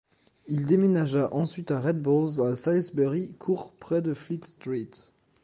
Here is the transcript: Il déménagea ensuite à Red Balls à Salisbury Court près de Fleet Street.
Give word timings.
Il 0.47 0.65
déménagea 0.65 1.31
ensuite 1.31 1.69
à 1.69 1.79
Red 1.79 2.01
Balls 2.01 2.41
à 2.43 2.55
Salisbury 2.55 3.35
Court 3.37 3.71
près 3.77 4.01
de 4.01 4.15
Fleet 4.15 4.41
Street. 4.43 4.89